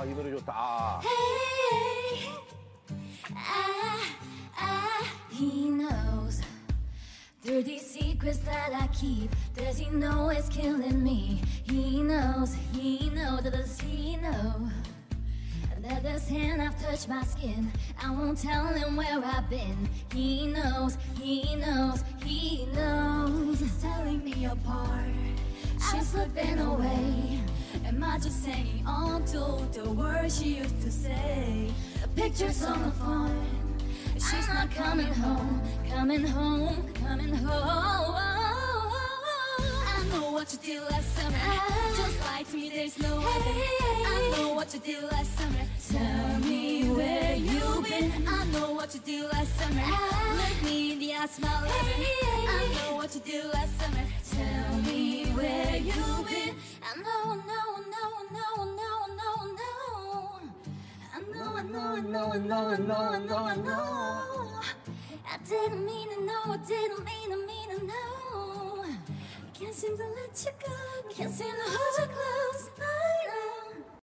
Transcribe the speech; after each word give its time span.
아, 0.00 0.04
이 0.04 0.14
노래 0.14 0.30
좋다. 0.30 1.00
Hey, 1.02 2.28
ah, 3.34 4.00
ah, 4.58 5.04
he 5.30 5.70
knows. 5.70 6.40
Dirty 7.42 7.78
secrets 7.78 8.38
that 8.40 8.72
I 8.74 8.88
keep. 8.88 9.30
Does 9.54 9.78
he 9.78 9.88
know 9.90 10.30
it's 10.30 10.48
killing 10.48 11.02
me? 11.02 11.42
He 11.64 12.02
knows, 12.02 12.56
he 12.72 13.10
knows, 13.10 13.42
does 13.42 13.80
he 13.80 14.16
know? 14.16 14.68
That 15.82 16.02
this 16.02 16.28
hand 16.28 16.60
I've 16.60 16.76
touched 16.82 17.08
my 17.08 17.22
skin. 17.22 17.70
I 18.02 18.10
won't 18.10 18.38
tell 18.38 18.66
him 18.66 18.96
where 18.96 19.22
I've 19.24 19.48
been. 19.48 19.88
He 20.12 20.48
knows, 20.48 20.98
he 21.20 21.54
knows, 21.54 22.02
he 22.24 22.66
knows. 22.74 23.60
He's 23.60 23.80
telling 23.80 24.24
me 24.24 24.46
apart. 24.46 25.04
She's 25.90 26.08
slipping 26.08 26.58
away. 26.58 27.39
Am 27.85 28.03
I 28.03 28.17
just 28.17 28.45
hanging 28.45 28.85
on 28.85 29.25
to 29.25 29.67
the 29.73 29.89
words 29.91 30.39
she 30.39 30.55
used 30.57 30.81
to 30.81 30.91
say? 30.91 31.71
Pictures 32.15 32.63
on 32.63 32.83
the 32.83 32.91
phone. 32.91 33.45
She's 34.15 34.47
not 34.49 34.69
coming 34.71 35.13
home, 35.13 35.61
coming 35.89 36.23
home, 36.25 36.93
coming 36.93 37.33
home. 37.33 38.15
I 39.93 40.03
know 40.11 40.31
what 40.31 40.51
you 40.53 40.59
did 40.59 40.81
last 40.89 41.15
summer. 41.15 41.37
Just 41.95 42.19
lie 42.21 42.43
to 42.49 42.55
me, 42.57 42.69
there's 42.69 42.99
no 42.99 43.17
way. 43.17 43.25
I 43.25 44.33
know 44.37 44.53
what 44.53 44.73
you 44.73 44.79
did 44.79 45.03
last 45.03 45.37
summer. 45.37 45.65
Tell 45.89 46.39
me 46.39 46.89
where 46.89 47.35
you've 47.35 47.83
been. 47.83 48.11
I 48.27 48.45
know 48.53 48.71
what 48.73 48.93
you 48.93 49.01
did 49.01 49.23
last 49.31 49.57
summer. 49.57 49.83
Look 50.35 50.63
me 50.63 50.91
in 50.93 50.99
the 50.99 51.13
eyes, 51.13 51.31
smile 51.31 51.65
I 61.73 62.01
know, 62.01 62.31
I 62.31 62.37
know, 62.37 62.67
I 62.67 63.55
know, 63.55 64.59
I 65.25 65.37
didn't 65.47 65.85
mean 65.85 66.09
to 66.09 66.25
know, 66.25 66.41
I 66.47 66.57
didn't 66.67 67.03
mean 67.05 67.29
to 67.29 67.37
mean 67.47 67.69
to 67.79 67.85
know. 67.85 68.83
I 68.83 68.97
can't 69.53 69.73
seem 69.73 69.97
to 69.97 70.03
let 70.03 70.45
you 70.45 70.51
go, 70.67 70.73
can't 71.15 71.33
seem 71.33 71.47
to 71.47 71.55
hold. 71.63 71.90